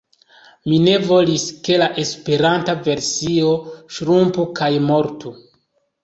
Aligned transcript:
Mi 0.69 0.77
ne 0.83 0.93
volis, 1.09 1.43
ke 1.67 1.75
la 1.81 1.89
Esperanta 2.03 2.75
versio 2.87 3.51
ŝrumpu 3.97 4.47
kaj 4.61 4.71
mortu. 4.87 5.35